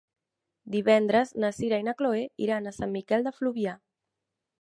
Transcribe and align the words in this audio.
Divendres 0.75 1.33
na 1.43 1.51
Sira 1.57 1.79
i 1.81 1.85
na 1.87 1.93
Chloé 1.99 2.23
iran 2.45 2.71
a 2.71 2.73
Sant 2.79 2.95
Miquel 2.95 3.27
de 3.29 3.35
Fluvià. 3.37 3.75